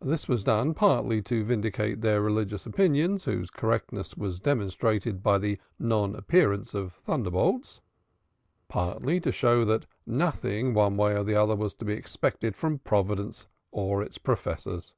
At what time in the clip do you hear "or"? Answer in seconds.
11.16-11.22, 13.70-14.02